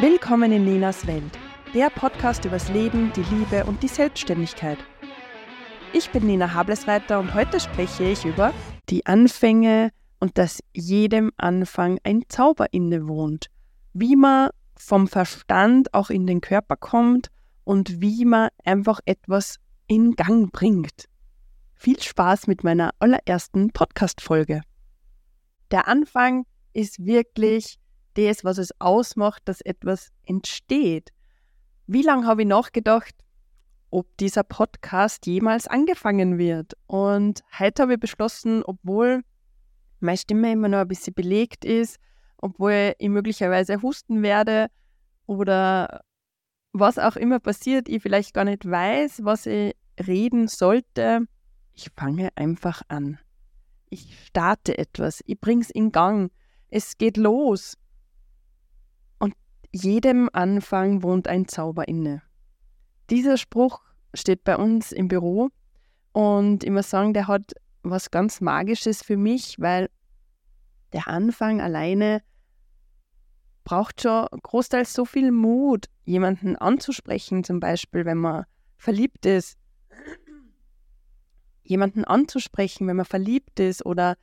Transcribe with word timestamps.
Willkommen 0.00 0.50
in 0.50 0.64
Nenas 0.64 1.06
Welt, 1.06 1.38
der 1.72 1.88
Podcast 1.88 2.44
übers 2.44 2.68
Leben, 2.68 3.12
die 3.14 3.22
Liebe 3.34 3.64
und 3.64 3.82
die 3.82 3.88
Selbstständigkeit. 3.88 4.78
Ich 5.92 6.10
bin 6.10 6.26
Nina 6.26 6.52
Hablesreiter 6.52 7.20
und 7.20 7.32
heute 7.32 7.60
spreche 7.60 8.02
ich 8.04 8.24
über 8.24 8.52
die 8.88 9.06
Anfänge 9.06 9.90
und 10.18 10.36
dass 10.36 10.60
jedem 10.72 11.30
Anfang 11.36 11.98
ein 12.02 12.22
Zauber 12.28 12.66
innewohnt. 12.72 13.46
Wie 13.92 14.16
man 14.16 14.50
vom 14.76 15.06
Verstand 15.06 15.94
auch 15.94 16.10
in 16.10 16.26
den 16.26 16.40
Körper 16.40 16.76
kommt 16.76 17.28
und 17.62 18.00
wie 18.00 18.24
man 18.24 18.48
einfach 18.64 18.98
etwas 19.04 19.58
in 19.86 20.16
Gang 20.16 20.50
bringt. 20.50 21.08
Viel 21.76 22.02
Spaß 22.02 22.48
mit 22.48 22.64
meiner 22.64 22.90
allerersten 22.98 23.70
Podcast-Folge. 23.70 24.62
Der 25.70 25.86
Anfang 25.86 26.46
ist 26.72 27.04
wirklich 27.04 27.78
das, 28.14 28.44
was 28.44 28.58
es 28.58 28.70
ausmacht, 28.80 29.42
dass 29.46 29.60
etwas 29.60 30.10
entsteht. 30.24 31.10
Wie 31.86 32.02
lange 32.02 32.26
habe 32.26 32.42
ich 32.42 32.48
nachgedacht, 32.48 33.14
ob 33.90 34.16
dieser 34.16 34.42
Podcast 34.42 35.26
jemals 35.26 35.68
angefangen 35.68 36.38
wird? 36.38 36.74
Und 36.86 37.44
heute 37.58 37.82
habe 37.82 37.94
ich 37.94 38.00
beschlossen, 38.00 38.62
obwohl 38.64 39.22
meine 40.00 40.18
Stimme 40.18 40.52
immer 40.52 40.68
noch 40.68 40.78
ein 40.78 40.88
bisschen 40.88 41.14
belegt 41.14 41.64
ist, 41.64 41.98
obwohl 42.38 42.94
ich 42.98 43.08
möglicherweise 43.08 43.82
husten 43.82 44.22
werde 44.22 44.68
oder 45.26 46.02
was 46.72 46.98
auch 46.98 47.16
immer 47.16 47.38
passiert, 47.38 47.88
ich 47.88 48.02
vielleicht 48.02 48.34
gar 48.34 48.44
nicht 48.44 48.68
weiß, 48.68 49.24
was 49.24 49.46
ich 49.46 49.74
reden 50.04 50.48
sollte, 50.48 51.26
ich 51.72 51.90
fange 51.96 52.30
einfach 52.36 52.82
an. 52.88 53.18
Ich 53.90 54.26
starte 54.26 54.76
etwas, 54.76 55.22
ich 55.26 55.40
bringe 55.40 55.62
es 55.62 55.70
in 55.70 55.92
Gang, 55.92 56.30
es 56.70 56.98
geht 56.98 57.16
los 57.16 57.76
jedem 59.74 60.30
Anfang 60.32 61.02
wohnt 61.02 61.26
ein 61.26 61.48
Zauber 61.48 61.88
inne. 61.88 62.22
Dieser 63.10 63.36
Spruch 63.36 63.82
steht 64.14 64.44
bei 64.44 64.56
uns 64.56 64.92
im 64.92 65.08
Büro 65.08 65.50
und 66.12 66.62
ich 66.62 66.70
muss 66.70 66.90
sagen, 66.90 67.12
der 67.12 67.26
hat 67.26 67.54
was 67.82 68.12
ganz 68.12 68.40
Magisches 68.40 69.02
für 69.02 69.16
mich, 69.16 69.56
weil 69.58 69.90
der 70.92 71.08
Anfang 71.08 71.60
alleine 71.60 72.22
braucht 73.64 74.02
schon 74.02 74.26
großteils 74.42 74.92
so 74.92 75.04
viel 75.04 75.32
Mut, 75.32 75.86
jemanden 76.04 76.54
anzusprechen, 76.54 77.42
zum 77.42 77.58
Beispiel, 77.58 78.04
wenn 78.04 78.18
man 78.18 78.44
verliebt 78.76 79.26
ist. 79.26 79.58
Jemanden 81.64 82.04
anzusprechen, 82.04 82.86
wenn 82.86 82.96
man 82.96 83.06
verliebt 83.06 83.58
ist 83.58 83.84
oder 83.84 84.16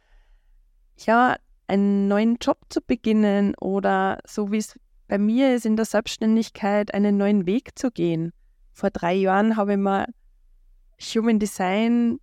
ja, 0.97 1.35
einen 1.67 2.07
neuen 2.07 2.37
Job 2.37 2.59
zu 2.69 2.81
beginnen 2.81 3.55
oder 3.55 4.19
so 4.25 4.51
wie 4.51 4.57
es 4.57 4.79
bei 5.11 5.17
mir 5.17 5.53
ist 5.53 5.65
in 5.65 5.75
der 5.75 5.83
Selbstständigkeit 5.83 6.93
einen 6.93 7.17
neuen 7.17 7.45
Weg 7.45 7.77
zu 7.77 7.91
gehen. 7.91 8.31
Vor 8.71 8.91
drei 8.91 9.13
Jahren 9.13 9.57
habe 9.57 9.73
ich 9.73 9.77
mir 9.77 10.07
Human 11.01 11.37
Design 11.37 12.21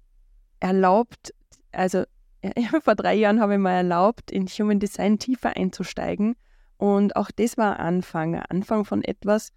erlaubt, 0.58 1.34
also 1.70 2.04
vor 2.82 2.94
drei 2.94 3.12
Jahren 3.12 3.42
habe 3.42 3.52
ich 3.52 3.58
mir 3.58 3.72
erlaubt, 3.72 4.30
in 4.30 4.46
Human 4.46 4.80
Design 4.80 5.18
tiefer 5.18 5.54
einzusteigen. 5.54 6.34
Und 6.78 7.14
auch 7.14 7.30
das 7.30 7.58
war 7.58 7.78
Anfang, 7.78 8.36
Anfang 8.36 8.86
von 8.86 9.04
etwas, 9.04 9.52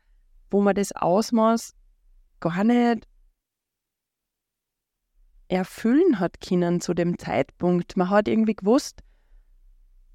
wo 0.50 0.60
man 0.60 0.76
das 0.76 0.92
Ausmaß 0.92 1.74
gar 2.42 2.66
nicht 2.66 3.08
erfüllen 5.48 6.20
hat 6.20 6.42
können 6.42 6.82
zu 6.82 6.94
dem 6.94 7.18
Zeitpunkt. 7.18 7.96
Man 7.96 8.10
hat 8.10 8.28
irgendwie 8.28 8.56
gewusst, 8.56 9.00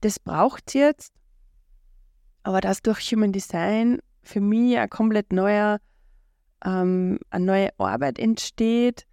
das 0.03 0.19
braucht 0.19 0.65
es 0.67 0.75
jetzt 0.75 1.15
aber 2.47 2.61
dass 2.61 2.81
durch 2.81 3.01
Human 3.11 3.33
Design 3.33 3.99
für 4.23 4.41
mich 4.41 4.79
ein 4.79 4.89
komplett 4.89 5.33
neuer, 5.33 5.81
ähm, 6.65 7.19
eine 7.31 7.45
neue 7.45 7.71
Arbeit 7.81 8.21
entsteht 8.21 9.05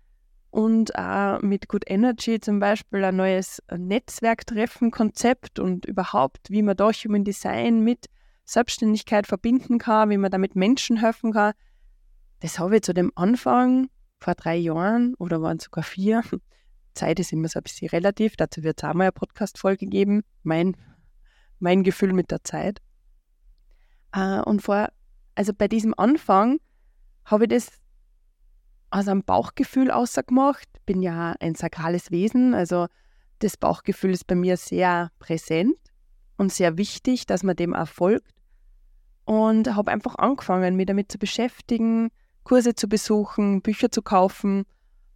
und 0.52 0.96
auch 0.96 1.42
mit 1.42 1.68
Good 1.68 1.84
Energy 1.88 2.40
zum 2.40 2.60
Beispiel 2.60 3.04
ein 3.04 3.16
neues 3.16 3.60
Netzwerktreffen-Konzept 3.76 5.58
und 5.58 5.86
überhaupt, 5.86 6.52
wie 6.52 6.62
man 6.62 6.78
da 6.78 6.92
Human 6.92 7.24
Design 7.24 7.84
mit 7.84 8.06
Selbstständigkeit 8.46 9.26
verbinden 9.26 9.80
kann, 9.80 10.12
wie 10.12 10.18
man 10.18 10.30
damit 10.30 10.56
Menschen 10.56 10.98
helfen 10.98 11.34
kann. 11.34 11.54
Das 12.42 12.60
habe 12.60 12.76
ich 12.76 12.84
zu 12.84 12.94
dem 12.94 13.12
Anfang 13.16 13.90
vor 14.20 14.36
drei 14.36 14.58
Jahren 14.58 15.16
oder 15.16 15.42
waren 15.42 15.58
sogar 15.58 15.84
vier. 15.84 16.22
Zeit 16.94 17.20
ist 17.20 17.34
immer 17.34 17.48
so 17.48 17.58
ein 17.58 17.64
bisschen 17.64 17.90
relativ, 17.90 18.36
dazu 18.36 18.62
wird 18.62 18.78
es 18.78 18.88
auch 18.88 18.94
mal 18.94 19.06
eine 19.06 19.12
Podcast-Folge 19.12 19.88
geben. 19.88 20.22
Mein, 20.44 20.78
mein 21.58 21.82
Gefühl 21.82 22.14
mit 22.14 22.30
der 22.30 22.44
Zeit. 22.44 22.80
Äh, 24.14 24.40
und 24.42 24.62
vor, 24.62 24.90
also 25.36 25.54
bei 25.54 25.68
diesem 25.68 25.94
Anfang 25.98 26.60
habe 27.26 27.46
ich 27.46 27.50
das 27.50 27.68
aus 28.92 29.08
einem 29.08 29.24
Bauchgefühl 29.24 29.92
ausgemacht. 29.92 30.68
Bin 30.86 31.02
ja 31.02 31.36
ein 31.40 31.56
sakrales 31.56 32.12
Wesen, 32.12 32.54
also 32.54 32.88
das 33.40 33.58
Bauchgefühl 33.58 34.12
ist 34.12 34.28
bei 34.28 34.36
mir 34.36 34.56
sehr 34.56 35.10
präsent 35.20 35.76
und 36.38 36.52
sehr 36.52 36.78
wichtig, 36.78 37.26
dass 37.26 37.44
man 37.44 37.56
dem 37.56 37.74
auch 37.74 37.88
folgt. 37.88 38.30
Und 39.26 39.74
habe 39.74 39.92
einfach 39.92 40.16
angefangen, 40.16 40.76
mich 40.76 40.86
damit 40.86 41.12
zu 41.12 41.18
beschäftigen, 41.18 42.10
Kurse 42.44 42.76
zu 42.76 42.88
besuchen, 42.88 43.62
Bücher 43.62 43.90
zu 43.90 44.02
kaufen. 44.02 44.66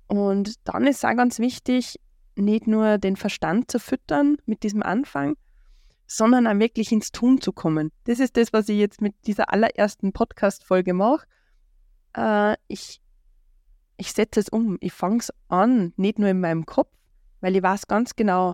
Und 0.08 0.56
dann 0.64 0.88
ist 0.88 0.98
es 0.98 1.06
auch 1.06 1.16
ganz 1.16 1.40
wichtig, 1.40 2.00
nicht 2.36 2.68
nur 2.68 2.98
den 2.98 3.18
Verstand 3.18 3.70
zu 3.70 3.80
füttern 3.80 4.38
mit 4.46 4.64
diesem 4.64 4.82
Anfang, 4.82 5.36
sondern 6.08 6.48
auch 6.48 6.58
wirklich 6.58 6.92
ins 6.92 7.12
Tun 7.12 7.42
zu 7.42 7.52
kommen. 7.52 7.92
Das 8.06 8.20
ist 8.20 8.38
das, 8.38 8.54
was 8.54 8.70
ich 8.70 8.78
jetzt 8.78 9.02
mit 9.02 9.14
dieser 9.28 9.52
allerersten 9.54 10.14
Podcast-Folge 10.14 10.94
mache. 10.94 11.26
Äh, 12.16 12.56
ich 12.68 13.02
ich 13.98 14.14
setze 14.14 14.40
es 14.40 14.50
um, 14.50 14.78
ich 14.80 14.94
fange 14.94 15.18
es 15.18 15.34
an, 15.50 15.94
nicht 15.98 16.20
nur 16.20 16.30
in 16.30 16.40
meinem 16.40 16.66
Kopf, 16.66 16.92
weil 17.42 17.56
ich 17.56 17.64
weiß 17.64 17.88
ganz 17.88 18.16
genau, 18.16 18.54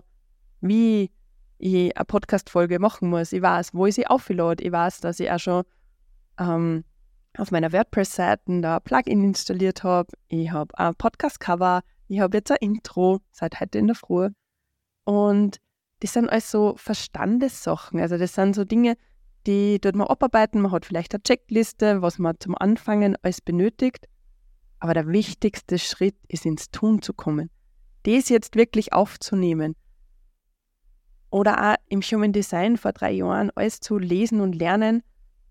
wie 0.60 1.10
ich 1.58 1.96
eine 1.96 2.04
Podcast-Folge 2.04 2.78
machen 2.78 3.10
muss. 3.10 3.32
Ich 3.32 3.42
weiß, 3.42 3.74
wo 3.74 3.86
ich 3.86 3.94
sie 3.94 4.06
auflade. 4.06 4.64
Ich 4.64 4.72
weiß, 4.72 5.00
dass 5.00 5.20
ich 5.20 5.30
auch 5.30 5.38
schon 5.38 5.64
ähm, 6.38 6.84
auf 7.36 7.50
meiner 7.50 7.72
WordPress-Seite 7.72 8.60
da 8.60 8.76
ein 8.76 8.82
Plugin 8.82 9.22
installiert 9.22 9.84
habe. 9.84 10.12
Ich 10.28 10.50
habe 10.50 10.76
ein 10.78 10.94
Podcast-Cover. 10.94 11.82
Ich 12.08 12.20
habe 12.20 12.38
jetzt 12.38 12.50
ein 12.50 12.58
Intro 12.60 13.20
seit 13.30 13.60
heute 13.60 13.78
in 13.78 13.86
der 13.86 13.96
Früh. 13.96 14.30
Und 15.04 15.58
das 16.04 16.12
sind 16.12 16.28
alles 16.28 16.50
so 16.50 16.74
Verstandessachen. 16.76 17.98
Also 17.98 18.18
das 18.18 18.34
sind 18.34 18.54
so 18.54 18.66
Dinge, 18.66 18.98
die 19.46 19.80
dort 19.80 19.96
man 19.96 20.06
abarbeiten. 20.06 20.60
Man 20.60 20.70
hat 20.70 20.84
vielleicht 20.84 21.14
eine 21.14 21.22
Checkliste, 21.22 22.02
was 22.02 22.18
man 22.18 22.38
zum 22.38 22.54
Anfangen 22.58 23.16
alles 23.22 23.40
benötigt. 23.40 24.06
Aber 24.80 24.92
der 24.92 25.08
wichtigste 25.08 25.78
Schritt 25.78 26.16
ist 26.28 26.44
ins 26.44 26.70
Tun 26.70 27.00
zu 27.00 27.14
kommen. 27.14 27.48
Das 28.02 28.28
jetzt 28.28 28.54
wirklich 28.54 28.92
aufzunehmen. 28.92 29.76
Oder 31.30 31.72
auch 31.72 31.76
im 31.88 32.02
Human 32.02 32.34
Design 32.34 32.76
vor 32.76 32.92
drei 32.92 33.12
Jahren 33.12 33.50
alles 33.54 33.80
zu 33.80 33.96
lesen 33.96 34.42
und 34.42 34.54
lernen, 34.54 35.02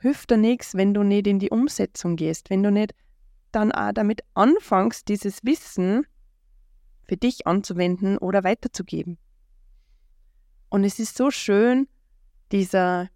hilft 0.01 0.29
dir 0.29 0.37
nichts, 0.37 0.75
wenn 0.75 0.93
du 0.93 1.01
nicht 1.01 1.25
in 1.25 1.39
die 1.39 1.49
Umsetzung 1.49 2.15
gehst, 2.15 2.51
wenn 2.51 2.61
du 2.61 2.69
nicht 2.69 2.93
dann 3.51 3.71
auch 3.71 3.91
damit 3.91 4.21
anfängst, 4.35 5.07
dieses 5.07 5.43
Wissen 5.43 6.05
für 7.01 7.17
dich 7.17 7.47
anzuwenden 7.47 8.19
oder 8.19 8.43
weiterzugeben. 8.43 9.17
Und 10.73 10.85
es 10.85 10.97
ist 10.97 11.15
so 11.15 11.29
schön, 11.29 11.87
dieser, 12.51 13.07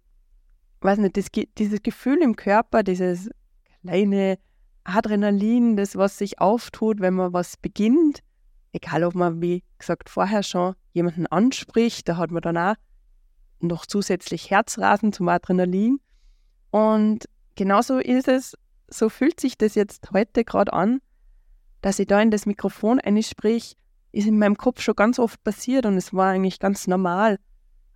weiß 0.80 0.98
nicht, 0.98 1.16
das, 1.16 1.26
dieses 1.58 1.82
Gefühl 1.82 2.22
im 2.22 2.36
Körper, 2.36 2.84
dieses 2.84 3.28
kleine 3.80 4.38
Adrenalin, 4.84 5.76
das 5.76 5.96
was 5.96 6.18
sich 6.18 6.40
auftut, 6.40 7.00
wenn 7.00 7.14
man 7.14 7.32
was 7.32 7.56
beginnt. 7.56 8.20
Egal, 8.70 9.02
ob 9.02 9.16
man, 9.16 9.42
wie 9.42 9.64
gesagt, 9.76 10.08
vorher 10.08 10.44
schon 10.44 10.76
jemanden 10.92 11.26
anspricht, 11.26 12.08
da 12.08 12.16
hat 12.16 12.30
man 12.30 12.42
dann 12.42 12.56
auch 12.56 12.74
noch 13.58 13.86
zusätzlich 13.86 14.52
Herzrasen 14.52 15.12
zum 15.12 15.28
Adrenalin. 15.28 15.98
Und 16.70 17.24
genauso 17.56 17.98
ist 17.98 18.28
es, 18.28 18.56
so 18.86 19.08
fühlt 19.08 19.40
sich 19.40 19.58
das 19.58 19.74
jetzt 19.74 20.12
heute 20.12 20.44
gerade 20.44 20.72
an, 20.72 21.00
dass 21.80 21.98
ich 21.98 22.06
da 22.06 22.22
in 22.22 22.30
das 22.30 22.46
Mikrofon 22.46 23.00
einsprich, 23.00 23.76
ist 24.12 24.28
in 24.28 24.38
meinem 24.38 24.56
Kopf 24.56 24.80
schon 24.80 24.94
ganz 24.94 25.18
oft 25.18 25.42
passiert 25.42 25.86
und 25.86 25.96
es 25.96 26.14
war 26.14 26.30
eigentlich 26.30 26.60
ganz 26.60 26.86
normal. 26.86 27.40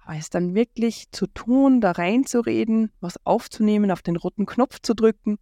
Aber 0.05 0.17
es 0.17 0.31
dann 0.31 0.55
wirklich 0.55 1.11
zu 1.13 1.27
tun, 1.27 1.81
da 1.81 1.93
reinzureden, 1.93 2.91
was 3.01 3.25
aufzunehmen, 3.25 3.91
auf 3.91 4.03
den 4.03 4.17
roten 4.17 4.47
Knopf 4.47 4.81
zu 4.81 4.95
drücken, 4.95 5.39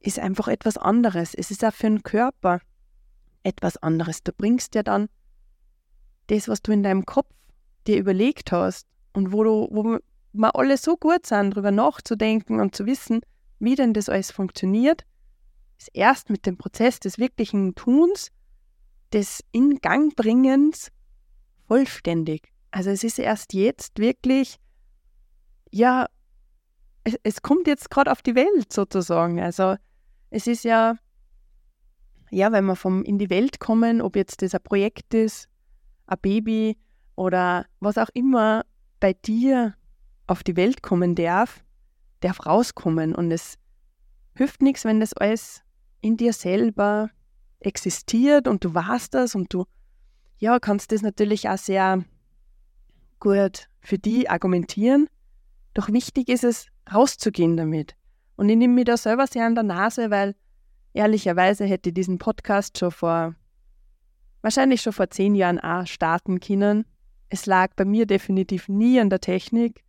ist 0.00 0.18
einfach 0.18 0.48
etwas 0.48 0.76
anderes. 0.76 1.34
Es 1.34 1.50
ist 1.50 1.64
auch 1.64 1.72
für 1.72 1.88
den 1.88 2.02
Körper 2.02 2.60
etwas 3.42 3.76
anderes. 3.76 4.22
Du 4.22 4.32
bringst 4.32 4.74
ja 4.74 4.82
dann 4.82 5.08
das, 6.28 6.48
was 6.48 6.62
du 6.62 6.72
in 6.72 6.82
deinem 6.82 7.04
Kopf 7.04 7.28
dir 7.86 7.98
überlegt 7.98 8.52
hast 8.52 8.86
und 9.12 9.32
wo 9.32 9.42
du, 9.42 9.68
wo 9.70 9.98
wir 10.32 10.56
alle 10.56 10.76
so 10.76 10.96
gut 10.96 11.26
sind, 11.26 11.52
darüber 11.52 11.70
nachzudenken 11.70 12.60
und 12.60 12.74
zu 12.74 12.86
wissen, 12.86 13.20
wie 13.58 13.74
denn 13.74 13.92
das 13.92 14.08
alles 14.08 14.30
funktioniert, 14.30 15.04
ist 15.78 15.90
erst 15.92 16.30
mit 16.30 16.46
dem 16.46 16.56
Prozess 16.56 17.00
des 17.00 17.18
wirklichen 17.18 17.74
Tuns, 17.74 18.30
des 19.12 19.42
In 19.52 19.78
Gang 19.80 20.14
bringens 20.14 20.90
vollständig. 21.66 22.51
Also 22.72 22.90
es 22.90 23.04
ist 23.04 23.18
erst 23.18 23.52
jetzt 23.52 23.98
wirklich, 23.98 24.56
ja, 25.70 26.06
es, 27.04 27.16
es 27.22 27.42
kommt 27.42 27.66
jetzt 27.66 27.90
gerade 27.90 28.10
auf 28.10 28.22
die 28.22 28.34
Welt 28.34 28.72
sozusagen. 28.72 29.40
Also 29.40 29.76
es 30.30 30.46
ist 30.46 30.64
ja, 30.64 30.96
ja, 32.30 32.50
wenn 32.50 32.64
wir 32.64 32.74
vom 32.74 33.04
in 33.04 33.18
die 33.18 33.30
Welt 33.30 33.60
kommen, 33.60 34.00
ob 34.00 34.16
jetzt 34.16 34.40
das 34.42 34.54
ein 34.54 34.62
Projekt 34.62 35.12
ist, 35.12 35.48
ein 36.06 36.18
Baby 36.22 36.78
oder 37.14 37.66
was 37.78 37.98
auch 37.98 38.08
immer 38.14 38.64
bei 39.00 39.12
dir 39.12 39.74
auf 40.26 40.42
die 40.42 40.56
Welt 40.56 40.82
kommen 40.82 41.14
darf, 41.14 41.62
darf 42.20 42.46
rauskommen. 42.46 43.14
Und 43.14 43.30
es 43.30 43.58
hilft 44.34 44.62
nichts, 44.62 44.86
wenn 44.86 44.98
das 44.98 45.12
alles 45.12 45.62
in 46.00 46.16
dir 46.16 46.32
selber 46.32 47.10
existiert 47.60 48.48
und 48.48 48.64
du 48.64 48.72
weißt 48.72 49.12
das 49.12 49.34
und 49.34 49.52
du 49.52 49.66
ja, 50.38 50.58
kannst 50.58 50.90
das 50.90 51.02
natürlich 51.02 51.48
auch 51.50 51.58
sehr 51.58 52.02
gut 53.22 53.68
für 53.80 53.98
die 53.98 54.28
argumentieren. 54.28 55.08
Doch 55.74 55.88
wichtig 55.88 56.28
ist 56.28 56.42
es, 56.42 56.66
rauszugehen 56.92 57.56
damit. 57.56 57.94
Und 58.34 58.48
ich 58.48 58.56
nehme 58.56 58.74
mir 58.74 58.84
da 58.84 58.96
selber 58.96 59.28
sehr 59.28 59.46
an 59.46 59.54
der 59.54 59.62
Nase, 59.62 60.10
weil 60.10 60.34
ehrlicherweise 60.92 61.64
hätte 61.64 61.90
ich 61.90 61.94
diesen 61.94 62.18
Podcast 62.18 62.78
schon 62.78 62.90
vor, 62.90 63.36
wahrscheinlich 64.40 64.82
schon 64.82 64.92
vor 64.92 65.08
zehn 65.08 65.36
Jahren 65.36 65.60
auch 65.60 65.86
starten 65.86 66.40
können. 66.40 66.84
Es 67.28 67.46
lag 67.46 67.74
bei 67.76 67.84
mir 67.84 68.06
definitiv 68.06 68.68
nie 68.68 68.98
an 68.98 69.08
der 69.08 69.20
Technik, 69.20 69.84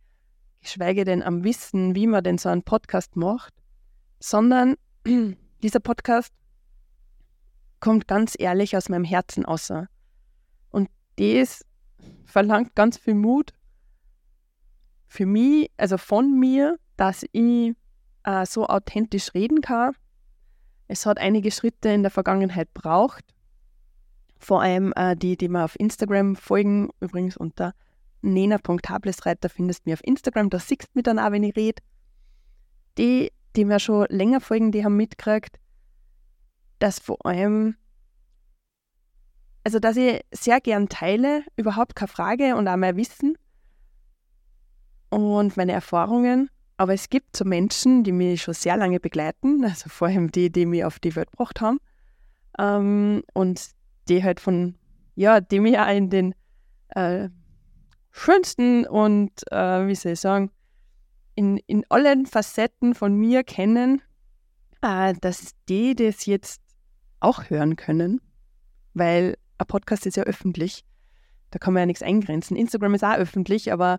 geschweige 0.60 1.04
denn 1.04 1.22
am 1.22 1.42
Wissen, 1.42 1.96
wie 1.96 2.06
man 2.06 2.22
denn 2.22 2.38
so 2.38 2.48
einen 2.48 2.62
Podcast 2.62 3.16
macht, 3.16 3.52
sondern 4.20 4.76
dieser 5.62 5.80
Podcast 5.80 6.32
kommt 7.80 8.06
ganz 8.06 8.36
ehrlich 8.38 8.76
aus 8.76 8.88
meinem 8.88 9.04
Herzen 9.04 9.44
außer. 9.44 9.88
Und 10.70 10.88
das 11.16 11.64
verlangt 12.24 12.74
ganz 12.74 12.96
viel 12.96 13.14
Mut 13.14 13.52
für 15.06 15.26
mich, 15.26 15.70
also 15.76 15.96
von 15.96 16.38
mir, 16.38 16.78
dass 16.96 17.24
ich 17.32 17.74
äh, 18.24 18.46
so 18.46 18.66
authentisch 18.66 19.32
reden 19.34 19.60
kann. 19.60 19.94
Es 20.88 21.06
hat 21.06 21.18
einige 21.18 21.50
Schritte 21.50 21.90
in 21.90 22.02
der 22.02 22.10
Vergangenheit 22.10 22.72
braucht. 22.74 23.24
Vor 24.38 24.62
allem 24.62 24.92
äh, 24.96 25.16
die, 25.16 25.36
die 25.36 25.48
mir 25.48 25.64
auf 25.64 25.78
Instagram 25.78 26.36
folgen, 26.36 26.90
übrigens 27.00 27.36
unter 27.36 27.74
nena.hablesreiter 28.22 29.48
findest 29.48 29.80
du 29.84 29.90
mich 29.90 30.00
auf 30.00 30.04
Instagram, 30.04 30.50
da 30.50 30.58
siehst 30.58 30.84
du 30.84 30.88
mich 30.94 31.04
dann 31.04 31.18
auch, 31.18 31.30
wenn 31.30 31.44
ich 31.44 31.56
rede. 31.56 31.82
Die, 32.98 33.32
die 33.56 33.64
mir 33.64 33.78
schon 33.78 34.06
länger 34.08 34.40
folgen, 34.40 34.72
die 34.72 34.84
haben 34.84 34.96
mitgekriegt, 34.96 35.58
dass 36.78 36.98
vor 36.98 37.24
allem, 37.24 37.76
also 39.64 39.78
dass 39.78 39.96
ich 39.96 40.20
sehr 40.30 40.60
gern 40.60 40.88
teile, 40.88 41.42
überhaupt 41.56 41.96
keine 41.96 42.08
Frage 42.08 42.54
und 42.54 42.68
auch 42.68 42.76
mein 42.76 42.96
Wissen 42.96 43.36
und 45.08 45.56
meine 45.56 45.72
Erfahrungen. 45.72 46.50
Aber 46.76 46.92
es 46.92 47.08
gibt 47.08 47.36
so 47.36 47.44
Menschen, 47.44 48.04
die 48.04 48.12
mich 48.12 48.42
schon 48.42 48.54
sehr 48.54 48.76
lange 48.76 49.00
begleiten, 49.00 49.64
also 49.64 49.88
vor 49.88 50.08
allem 50.08 50.30
die, 50.30 50.50
die 50.50 50.66
mich 50.66 50.84
auf 50.84 51.00
die 51.00 51.16
Welt 51.16 51.30
gebracht 51.30 51.60
haben. 51.60 51.78
Ähm, 52.58 53.22
und 53.32 53.70
die 54.08 54.22
halt 54.22 54.38
von, 54.38 54.76
ja, 55.14 55.40
die 55.40 55.60
mich 55.60 55.78
auch 55.78 55.88
in 55.88 56.10
den 56.10 56.34
äh, 56.90 57.28
schönsten 58.10 58.86
und, 58.86 59.30
äh, 59.50 59.86
wie 59.86 59.94
soll 59.94 60.12
ich 60.12 60.20
sagen, 60.20 60.50
in, 61.34 61.56
in 61.66 61.84
allen 61.88 62.26
Facetten 62.26 62.94
von 62.94 63.16
mir 63.16 63.42
kennen, 63.42 64.02
äh, 64.82 65.14
dass 65.20 65.52
die 65.68 65.96
das 65.96 66.26
jetzt 66.26 66.60
auch 67.20 67.50
hören 67.50 67.76
können, 67.76 68.20
weil 68.92 69.36
ein 69.58 69.66
Podcast 69.66 70.06
ist 70.06 70.16
ja 70.16 70.24
öffentlich. 70.24 70.84
Da 71.50 71.58
kann 71.58 71.74
man 71.74 71.82
ja 71.82 71.86
nichts 71.86 72.02
eingrenzen. 72.02 72.56
Instagram 72.56 72.94
ist 72.94 73.04
auch 73.04 73.16
öffentlich, 73.16 73.72
aber 73.72 73.98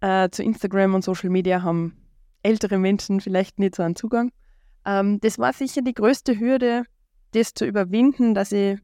äh, 0.00 0.30
zu 0.30 0.42
Instagram 0.42 0.94
und 0.94 1.04
Social 1.04 1.30
Media 1.30 1.62
haben 1.62 1.96
ältere 2.42 2.78
Menschen 2.78 3.20
vielleicht 3.20 3.58
nicht 3.58 3.74
so 3.74 3.82
einen 3.82 3.96
Zugang. 3.96 4.32
Ähm, 4.86 5.20
das 5.20 5.38
war 5.38 5.52
sicher 5.52 5.82
die 5.82 5.94
größte 5.94 6.38
Hürde, 6.38 6.84
das 7.32 7.54
zu 7.54 7.66
überwinden, 7.66 8.34
dass 8.34 8.52
ich 8.52 8.78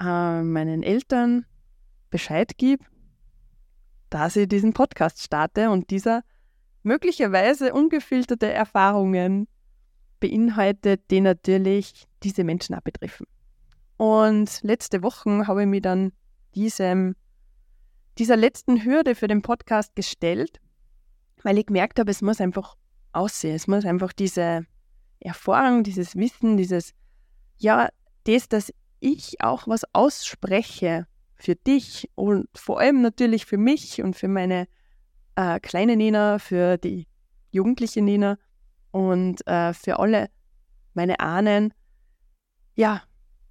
äh, 0.00 0.42
meinen 0.42 0.82
Eltern 0.82 1.46
Bescheid 2.10 2.56
gebe, 2.58 2.84
dass 4.10 4.36
ich 4.36 4.48
diesen 4.48 4.72
Podcast 4.72 5.22
starte 5.22 5.70
und 5.70 5.90
dieser 5.90 6.22
möglicherweise 6.82 7.72
ungefilterte 7.72 8.52
Erfahrungen 8.52 9.48
beinhaltet, 10.20 11.10
die 11.10 11.20
natürlich 11.20 12.06
diese 12.22 12.44
Menschen 12.44 12.74
auch 12.74 12.80
betreffen. 12.82 13.26
Und 13.96 14.62
letzte 14.62 15.02
Woche 15.02 15.46
habe 15.46 15.62
ich 15.62 15.68
mich 15.68 15.82
dann 15.82 16.12
diesem 16.54 17.16
dieser 18.18 18.36
letzten 18.36 18.84
Hürde 18.84 19.14
für 19.14 19.26
den 19.26 19.42
Podcast 19.42 19.96
gestellt, 19.96 20.60
weil 21.42 21.58
ich 21.58 21.66
gemerkt 21.66 21.98
habe, 21.98 22.10
es 22.10 22.22
muss 22.22 22.40
einfach 22.40 22.76
aussehen. 23.12 23.54
Es 23.54 23.66
muss 23.66 23.84
einfach 23.84 24.12
diese 24.12 24.66
Erfahrung, 25.20 25.82
dieses 25.82 26.16
Wissen, 26.16 26.56
dieses, 26.56 26.94
ja, 27.56 27.88
das, 28.24 28.48
dass 28.48 28.72
ich 29.00 29.40
auch 29.40 29.66
was 29.66 29.82
ausspreche 29.92 31.06
für 31.36 31.56
dich 31.56 32.10
und 32.14 32.48
vor 32.54 32.80
allem 32.80 33.02
natürlich 33.02 33.46
für 33.46 33.58
mich 33.58 34.02
und 34.02 34.14
für 34.14 34.28
meine 34.28 34.66
äh, 35.36 35.60
kleine 35.60 35.96
Nina, 35.96 36.38
für 36.38 36.78
die 36.78 37.06
jugendliche 37.50 38.00
Nina 38.00 38.38
und 38.92 39.46
äh, 39.46 39.74
für 39.74 39.98
alle 39.98 40.30
meine 40.94 41.20
Ahnen, 41.20 41.74
ja, 42.76 43.02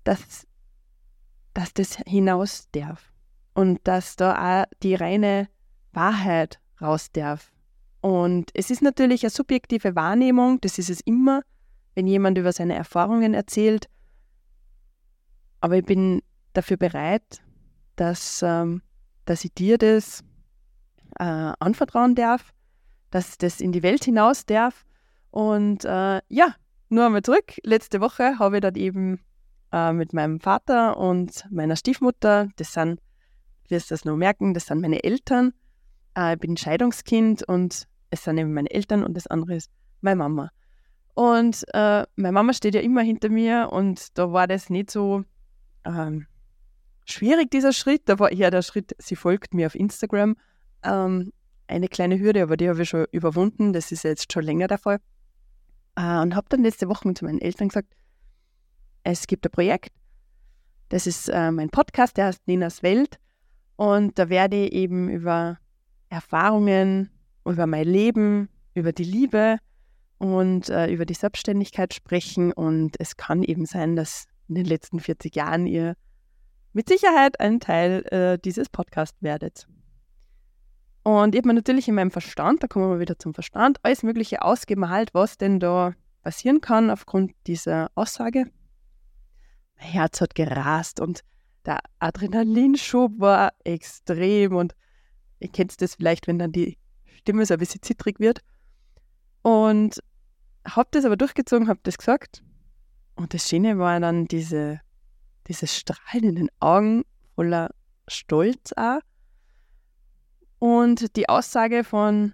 dass, 0.03 0.47
dass 1.53 1.73
das 1.73 1.97
hinaus 2.05 2.69
darf 2.71 3.11
und 3.53 3.79
dass 3.83 4.15
da 4.15 4.63
auch 4.63 4.65
die 4.81 4.95
reine 4.95 5.47
Wahrheit 5.91 6.59
raus 6.81 7.11
darf. 7.11 7.51
Und 8.01 8.51
es 8.53 8.69
ist 8.69 8.81
natürlich 8.81 9.23
eine 9.23 9.29
subjektive 9.29 9.95
Wahrnehmung, 9.95 10.59
das 10.61 10.77
ist 10.77 10.89
es 10.89 10.99
immer, 11.01 11.43
wenn 11.95 12.07
jemand 12.07 12.37
über 12.37 12.51
seine 12.51 12.75
Erfahrungen 12.75 13.33
erzählt. 13.33 13.87
Aber 15.61 15.77
ich 15.77 15.85
bin 15.85 16.21
dafür 16.53 16.77
bereit, 16.77 17.41
dass, 17.95 18.41
ähm, 18.43 18.81
dass 19.25 19.45
ich 19.45 19.53
dir 19.53 19.77
das 19.77 20.23
äh, 21.19 21.23
anvertrauen 21.23 22.15
darf, 22.15 22.53
dass 23.11 23.37
das 23.37 23.61
in 23.61 23.71
die 23.71 23.83
Welt 23.83 24.03
hinaus 24.03 24.45
darf. 24.45 24.85
Und 25.31 25.85
äh, 25.85 26.21
ja, 26.27 26.55
nur 26.89 27.05
einmal 27.05 27.21
zurück. 27.21 27.53
Letzte 27.63 28.01
Woche 28.01 28.39
habe 28.39 28.57
ich 28.57 28.61
dann 28.61 28.75
eben 28.75 29.19
äh, 29.73 29.91
mit 29.91 30.13
meinem 30.13 30.39
Vater 30.39 30.97
und 30.97 31.45
meiner 31.51 31.75
Stiefmutter, 31.75 32.47
das 32.55 32.73
sind 32.73 33.01
wirst 33.73 33.91
das 33.91 34.05
noch 34.05 34.15
merken, 34.15 34.53
das 34.53 34.67
sind 34.67 34.81
meine 34.81 35.03
Eltern. 35.03 35.53
Äh, 36.17 36.33
ich 36.33 36.39
bin 36.39 36.55
Scheidungskind 36.55 37.43
und 37.43 37.87
es 38.09 38.23
sind 38.23 38.37
eben 38.37 38.53
meine 38.53 38.71
Eltern 38.71 39.03
und 39.03 39.15
das 39.15 39.27
andere 39.27 39.55
ist 39.55 39.71
meine 40.01 40.17
Mama. 40.17 40.49
Und 41.15 41.63
äh, 41.73 42.05
meine 42.15 42.31
Mama 42.31 42.53
steht 42.53 42.75
ja 42.75 42.81
immer 42.81 43.01
hinter 43.01 43.29
mir 43.29 43.69
und 43.71 44.17
da 44.17 44.31
war 44.31 44.47
das 44.47 44.69
nicht 44.69 44.89
so 44.89 45.23
ähm, 45.85 46.27
schwierig, 47.05 47.51
dieser 47.51 47.73
Schritt. 47.73 48.03
Da 48.05 48.19
war 48.19 48.31
eher 48.31 48.51
der 48.51 48.61
Schritt, 48.61 48.95
sie 48.99 49.15
folgt 49.15 49.53
mir 49.53 49.67
auf 49.67 49.75
Instagram. 49.75 50.35
Ähm, 50.83 51.31
eine 51.67 51.87
kleine 51.87 52.19
Hürde, 52.19 52.43
aber 52.43 52.57
die 52.57 52.69
habe 52.69 52.81
ich 52.81 52.89
schon 52.89 53.05
überwunden. 53.11 53.73
Das 53.73 53.91
ist 53.91 54.03
jetzt 54.03 54.31
schon 54.31 54.43
länger 54.43 54.67
der 54.67 54.77
Fall. 54.77 54.99
Äh, 55.95 56.19
und 56.19 56.35
habe 56.35 56.47
dann 56.49 56.63
letzte 56.63 56.89
Woche 56.89 57.13
zu 57.13 57.25
meinen 57.25 57.41
Eltern 57.41 57.69
gesagt, 57.69 57.93
es 59.03 59.27
gibt 59.27 59.45
ein 59.45 59.51
Projekt. 59.51 59.91
Das 60.89 61.07
ist 61.07 61.29
äh, 61.29 61.51
mein 61.51 61.69
Podcast, 61.69 62.17
der 62.17 62.27
heißt 62.27 62.47
Ninas 62.47 62.83
Welt. 62.83 63.17
Und 63.75 64.17
da 64.19 64.29
werde 64.29 64.57
ich 64.57 64.73
eben 64.73 65.09
über 65.09 65.57
Erfahrungen, 66.09 67.09
über 67.45 67.67
mein 67.67 67.87
Leben, 67.87 68.49
über 68.73 68.91
die 68.91 69.03
Liebe 69.03 69.57
und 70.19 70.69
äh, 70.69 70.87
über 70.91 71.05
die 71.05 71.15
Selbstständigkeit 71.15 71.93
sprechen. 71.93 72.51
Und 72.53 72.95
es 72.99 73.17
kann 73.17 73.43
eben 73.43 73.65
sein, 73.65 73.95
dass 73.95 74.25
in 74.47 74.55
den 74.55 74.65
letzten 74.65 74.99
40 74.99 75.35
Jahren 75.35 75.65
ihr 75.65 75.95
mit 76.73 76.89
Sicherheit 76.89 77.39
ein 77.39 77.59
Teil 77.59 78.05
äh, 78.11 78.37
dieses 78.39 78.69
Podcasts 78.69 79.21
werdet. 79.21 79.67
Und 81.03 81.35
ich 81.35 81.39
habe 81.39 81.49
mir 81.49 81.53
natürlich 81.53 81.87
in 81.87 81.95
meinem 81.95 82.11
Verstand, 82.11 82.63
da 82.63 82.67
kommen 82.67 82.89
wir 82.89 82.99
wieder 82.99 83.19
zum 83.19 83.33
Verstand, 83.33 83.77
alles 83.83 84.03
Mögliche 84.03 84.41
ausgemalt, 84.41 85.13
was 85.13 85.37
denn 85.37 85.59
da 85.59 85.93
passieren 86.21 86.61
kann 86.61 86.89
aufgrund 86.89 87.33
dieser 87.45 87.91
Aussage. 87.95 88.45
Herz 89.83 90.21
hat 90.21 90.35
gerast 90.35 90.99
und 90.99 91.23
der 91.65 91.79
Adrenalinschub 91.99 93.19
war 93.19 93.53
extrem 93.63 94.55
und 94.55 94.75
ihr 95.39 95.49
kennt 95.49 95.81
das 95.81 95.95
vielleicht, 95.95 96.27
wenn 96.27 96.39
dann 96.39 96.51
die 96.51 96.77
Stimme 97.19 97.45
so 97.45 97.53
ein 97.53 97.59
bisschen 97.59 97.81
zittrig 97.81 98.19
wird. 98.19 98.41
Und 99.41 100.01
habe 100.65 100.89
das 100.91 101.05
aber 101.05 101.17
durchgezogen, 101.17 101.67
habe 101.67 101.79
das 101.83 101.97
gesagt. 101.97 102.43
Und 103.15 103.33
das 103.33 103.47
Schöne 103.47 103.77
war 103.77 103.99
dann 103.99 104.25
diese, 104.25 104.81
dieses 105.47 105.75
Strahlen 105.75 106.23
in 106.23 106.35
den 106.35 106.49
Augen 106.59 107.03
voller 107.35 107.69
Stolz 108.07 108.73
auch. 108.75 108.99
Und 110.59 111.15
die 111.17 111.27
Aussage 111.27 111.83
von 111.83 112.33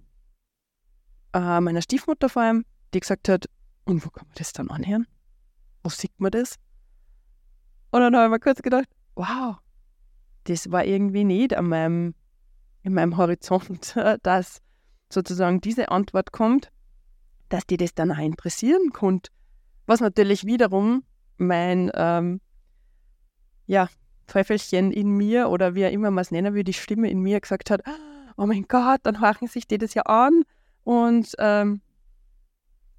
äh, 1.33 1.59
meiner 1.59 1.81
Stiefmutter 1.81 2.29
vor 2.29 2.43
allem, 2.43 2.65
die 2.93 2.99
gesagt 2.99 3.29
hat, 3.29 3.49
und 3.85 4.05
wo 4.05 4.09
kann 4.09 4.27
man 4.27 4.35
das 4.37 4.53
dann 4.53 4.69
anhören? 4.69 5.07
Wo 5.83 5.89
sieht 5.89 6.19
man 6.19 6.31
das? 6.31 6.59
Und 7.91 8.01
dann 8.01 8.15
habe 8.15 8.25
ich 8.25 8.31
mir 8.31 8.39
kurz 8.39 8.61
gedacht, 8.61 8.87
wow, 9.15 9.57
das 10.45 10.71
war 10.71 10.85
irgendwie 10.85 11.23
nicht 11.23 11.55
an 11.55 11.67
meinem, 11.67 12.15
in 12.83 12.93
meinem 12.93 13.17
Horizont, 13.17 13.95
dass 14.23 14.61
sozusagen 15.11 15.61
diese 15.61 15.89
Antwort 15.89 16.31
kommt. 16.31 16.71
dass 17.49 17.65
die 17.65 17.77
das 17.77 17.95
dann 17.95 18.11
auch 18.11 18.19
interessieren 18.19 18.91
konnte. 18.93 19.31
Was 19.87 20.01
natürlich 20.01 20.45
wiederum 20.45 21.03
mein 21.37 21.91
ähm, 21.95 22.41
ja, 23.65 23.89
Teufelchen 24.27 24.91
in 24.91 25.09
mir 25.17 25.49
oder 25.49 25.73
wie 25.73 25.81
er 25.81 25.91
immer 25.91 26.11
mal 26.11 26.21
es 26.21 26.31
nennen 26.31 26.53
will, 26.53 26.63
die 26.63 26.73
Stimme 26.73 27.09
in 27.09 27.21
mir 27.21 27.39
gesagt 27.39 27.71
hat, 27.71 27.81
oh 28.37 28.45
mein 28.45 28.65
Gott, 28.67 28.99
dann 29.03 29.19
horchen 29.19 29.47
sich 29.47 29.67
die 29.67 29.79
das 29.79 29.95
ja 29.95 30.03
an. 30.03 30.43
Und 30.83 31.33
ähm, 31.39 31.81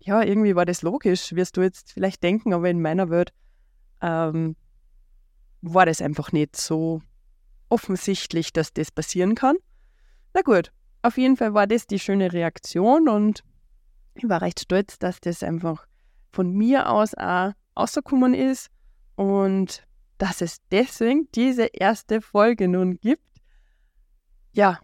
ja, 0.01 0.23
irgendwie 0.23 0.57
war 0.57 0.67
das 0.67 0.83
logisch, 0.83 1.33
wirst 1.35 1.57
du 1.57 1.63
jetzt 1.63 1.93
vielleicht 1.93 2.23
denken, 2.23 2.53
aber 2.53 2.69
in 2.69 2.83
meiner 2.83 3.09
Welt 3.09 3.33
ähm, 4.01 4.57
war 5.63 5.87
das 5.87 6.01
einfach 6.03 6.33
nicht 6.33 6.57
so 6.57 7.03
offensichtlich, 7.69 8.53
dass 8.53 8.73
das 8.73 8.91
passieren 8.91 9.35
kann. 9.35 9.57
Na 10.35 10.43
gut, 10.43 10.73
auf 11.03 11.19
jeden 11.19 11.37
Fall 11.37 11.55
war 11.55 11.67
das 11.67 11.87
die 11.87 11.99
schöne 11.99 12.33
Reaktion 12.33 13.09
und 13.09 13.43
ich 14.15 14.29
war 14.29 14.43
recht 14.43 14.61
stolz, 14.61 14.99
dass 14.99 15.21
das 15.21 15.43
einfach 15.43 15.87
von 16.33 16.53
mir 16.53 16.91
aus 16.91 17.15
auch 17.15 17.53
rausgekommen 17.77 18.35
ist 18.35 18.71
und 19.17 19.87
dass 20.19 20.43
es 20.43 20.59
deswegen 20.71 21.29
diese 21.35 21.67
erste 21.67 22.21
Folge 22.21 22.69
nun 22.69 22.99
gibt. 23.01 23.41
Ja. 24.53 24.81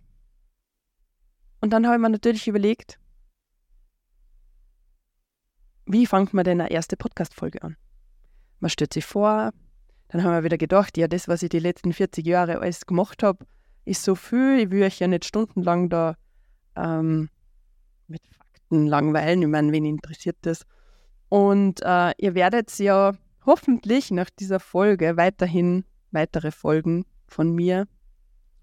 Und 1.60 1.70
dann 1.70 1.86
habe 1.86 1.96
ich 1.96 2.00
mir 2.00 2.10
natürlich 2.10 2.48
überlegt, 2.48 2.98
wie 5.84 6.06
fängt 6.06 6.32
man 6.32 6.44
denn 6.44 6.60
eine 6.60 6.70
erste 6.70 6.96
Podcast-Folge 6.96 7.62
an? 7.62 7.76
Man 8.60 8.70
stellt 8.70 8.94
sich 8.94 9.04
vor, 9.04 9.52
dann 10.08 10.22
haben 10.22 10.32
wir 10.32 10.44
wieder 10.44 10.58
gedacht, 10.58 10.96
ja, 10.96 11.08
das, 11.08 11.28
was 11.28 11.42
ich 11.42 11.48
die 11.48 11.58
letzten 11.58 11.92
40 11.92 12.26
Jahre 12.26 12.60
alles 12.60 12.86
gemacht 12.86 13.22
habe, 13.22 13.44
ist 13.84 14.02
so 14.02 14.14
viel, 14.14 14.60
ich 14.60 14.70
will 14.70 14.82
euch 14.82 14.98
ja 14.98 15.08
nicht 15.08 15.24
stundenlang 15.24 15.88
da 15.88 16.16
ähm, 16.76 17.28
mit 18.06 18.22
Fakten 18.28 18.86
langweilen. 18.86 19.42
Ich 19.42 19.48
meine, 19.48 19.72
wen 19.72 19.84
interessiert 19.84 20.36
das? 20.42 20.64
Und 21.28 21.82
äh, 21.82 22.12
ihr 22.18 22.34
werdet 22.34 22.76
ja 22.78 23.12
hoffentlich 23.44 24.10
nach 24.10 24.30
dieser 24.30 24.60
Folge 24.60 25.16
weiterhin 25.16 25.84
weitere 26.10 26.50
Folgen 26.50 27.04
von 27.26 27.52
mir 27.54 27.86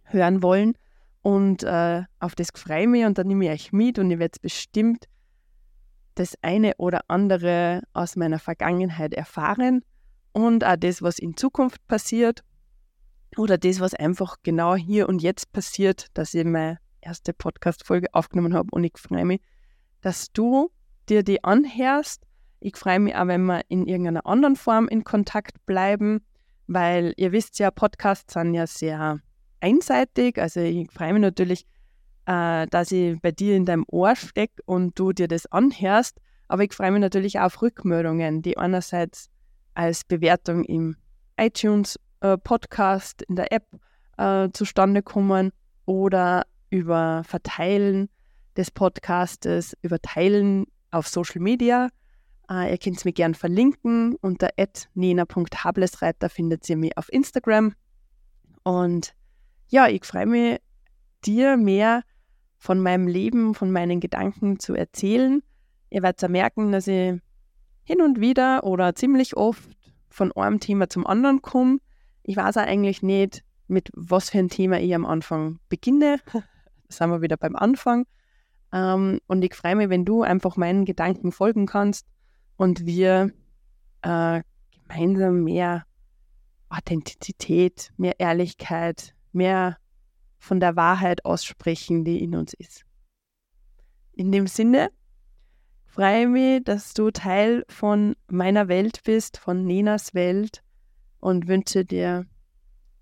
hören 0.03 0.41
wollen. 0.43 0.73
Und 1.21 1.63
äh, 1.63 2.03
auf 2.19 2.35
das 2.35 2.49
freue 2.53 2.81
ich 2.81 2.87
mich 2.87 3.05
und 3.05 3.17
dann 3.17 3.27
nehme 3.27 3.45
ich 3.45 3.51
euch 3.51 3.73
mit 3.73 3.97
und 3.97 4.11
ihr 4.11 4.19
werdet 4.19 4.41
bestimmt 4.41 5.07
das 6.15 6.37
eine 6.41 6.73
oder 6.77 7.01
andere 7.07 7.81
aus 7.93 8.15
meiner 8.15 8.39
Vergangenheit 8.39 9.13
erfahren 9.13 9.83
und 10.33 10.65
auch 10.65 10.75
das, 10.75 11.01
was 11.01 11.19
in 11.19 11.37
Zukunft 11.37 11.87
passiert 11.87 12.43
oder 13.37 13.57
das, 13.57 13.79
was 13.79 13.93
einfach 13.93 14.37
genau 14.43 14.75
hier 14.75 15.07
und 15.07 15.21
jetzt 15.21 15.51
passiert, 15.53 16.07
dass 16.13 16.33
ich 16.33 16.43
meine 16.43 16.79
erste 17.01 17.33
Podcast-Folge 17.33 18.07
aufgenommen 18.13 18.53
habe 18.53 18.69
und 18.71 18.83
ich 18.83 18.97
freue 18.97 19.25
mich, 19.25 19.41
dass 20.01 20.31
du 20.31 20.69
dir 21.09 21.23
die 21.23 21.43
anhörst. 21.43 22.23
Ich 22.59 22.75
freue 22.77 22.99
mich 22.99 23.15
auch, 23.15 23.27
wenn 23.27 23.45
wir 23.45 23.61
in 23.69 23.87
irgendeiner 23.87 24.25
anderen 24.25 24.55
Form 24.55 24.87
in 24.87 25.03
Kontakt 25.03 25.65
bleiben, 25.65 26.25
weil 26.67 27.13
ihr 27.17 27.31
wisst 27.31 27.59
ja, 27.59 27.71
Podcasts 27.71 28.33
sind 28.33 28.53
ja 28.53 28.67
sehr 28.67 29.19
einseitig. 29.59 30.39
Also 30.39 30.61
ich 30.61 30.89
freue 30.91 31.13
mich 31.13 31.21
natürlich, 31.21 31.65
äh, 32.25 32.67
dass 32.67 32.91
ich 32.91 33.19
bei 33.21 33.31
dir 33.31 33.55
in 33.55 33.65
deinem 33.65 33.85
Ohr 33.87 34.15
stecke 34.15 34.61
und 34.65 34.97
du 34.97 35.11
dir 35.11 35.27
das 35.27 35.45
anhörst. 35.47 36.19
Aber 36.47 36.63
ich 36.63 36.73
freue 36.73 36.91
mich 36.91 37.01
natürlich 37.01 37.39
auch 37.39 37.45
auf 37.45 37.61
Rückmeldungen, 37.61 38.41
die 38.41 38.57
einerseits 38.57 39.29
als 39.73 40.03
Bewertung 40.03 40.63
im 40.63 40.95
iTunes 41.37 41.99
äh, 42.21 42.37
Podcast, 42.37 43.21
in 43.23 43.35
der 43.35 43.51
App 43.51 43.65
äh, 44.17 44.49
zustande 44.53 45.01
kommen 45.01 45.51
oder 45.85 46.43
über 46.69 47.23
Verteilen 47.25 48.09
des 48.55 48.71
Podcastes, 48.71 49.75
über 49.81 49.99
Teilen 49.99 50.65
auf 50.91 51.07
Social 51.07 51.41
Media. 51.41 51.89
Äh, 52.49 52.71
ihr 52.71 52.77
könnt 52.77 52.97
es 52.97 53.05
mir 53.05 53.13
gerne 53.13 53.33
verlinken. 53.33 54.15
Unter 54.21 54.49
nena.hablesreiter 54.93 56.29
findet 56.29 56.69
ihr 56.69 56.77
mich 56.77 56.97
auf 56.97 57.11
Instagram. 57.11 57.73
Und 58.63 59.13
ja, 59.67 59.87
ich 59.87 60.05
freue 60.05 60.25
mich, 60.25 60.59
dir 61.25 61.57
mehr 61.57 62.03
von 62.57 62.79
meinem 62.79 63.07
Leben, 63.07 63.55
von 63.55 63.71
meinen 63.71 63.99
Gedanken 63.99 64.59
zu 64.59 64.73
erzählen. 64.73 65.41
Ihr 65.89 66.01
werdet 66.03 66.21
ja 66.21 66.27
merken, 66.27 66.71
dass 66.71 66.87
ich 66.87 67.19
hin 67.83 68.01
und 68.01 68.19
wieder 68.19 68.63
oder 68.63 68.95
ziemlich 68.95 69.35
oft 69.35 69.69
von 70.09 70.31
einem 70.33 70.59
Thema 70.59 70.89
zum 70.89 71.05
anderen 71.05 71.41
komme. 71.41 71.79
Ich 72.23 72.37
weiß 72.37 72.57
auch 72.57 72.63
eigentlich 72.63 73.01
nicht, 73.01 73.43
mit 73.67 73.89
was 73.93 74.29
für 74.29 74.39
ein 74.39 74.49
Thema 74.49 74.79
ich 74.79 74.93
am 74.93 75.05
Anfang 75.05 75.59
beginne. 75.69 76.19
Da 76.31 76.43
sind 76.89 77.09
wir 77.09 77.21
wieder 77.21 77.37
beim 77.37 77.55
Anfang. 77.55 78.05
Ähm, 78.71 79.19
und 79.27 79.43
ich 79.43 79.55
freue 79.55 79.75
mich, 79.75 79.89
wenn 79.89 80.05
du 80.05 80.21
einfach 80.21 80.57
meinen 80.57 80.85
Gedanken 80.85 81.31
folgen 81.31 81.65
kannst 81.65 82.07
und 82.57 82.85
wir 82.85 83.31
äh, 84.01 84.41
gemeinsam 84.71 85.43
mehr 85.43 85.85
Authentizität, 86.69 87.91
mehr 87.97 88.19
Ehrlichkeit, 88.19 89.13
mehr 89.31 89.77
von 90.37 90.59
der 90.59 90.75
Wahrheit 90.75 91.23
aussprechen, 91.25 92.03
die 92.03 92.23
in 92.23 92.35
uns 92.35 92.53
ist. 92.53 92.85
In 94.13 94.31
dem 94.31 94.47
Sinne 94.47 94.89
freue 95.93 96.23
ich 96.23 96.27
mich, 96.27 96.63
dass 96.63 96.95
du 96.95 97.11
Teil 97.11 97.65
von 97.69 98.15
meiner 98.27 98.67
Welt 98.67 99.01
bist, 99.03 99.37
von 99.37 99.63
Nenas 99.63 100.15
Welt 100.15 100.63
und 101.19 101.47
wünsche 101.47 101.85
dir, 101.85 102.25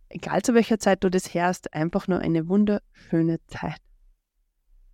egal 0.09 0.41
zu 0.41 0.53
welcher 0.53 0.77
Zeit 0.77 1.03
du 1.05 1.09
das 1.09 1.33
hörst, 1.33 1.73
einfach 1.73 2.09
nur 2.09 2.19
eine 2.19 2.49
wunderschöne 2.49 3.39
Zeit. 3.47 3.79